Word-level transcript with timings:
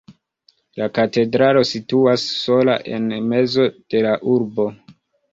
La 0.81 0.85
katedralo 0.99 1.61
situas 1.71 2.23
sola 2.37 2.77
en 2.97 3.05
mezo 3.33 3.67
de 3.95 4.01
la 4.07 4.15
urbo. 4.37 4.65